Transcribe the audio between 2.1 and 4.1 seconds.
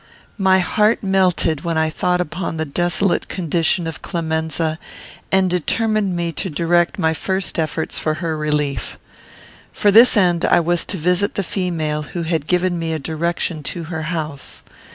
upon the desolate condition of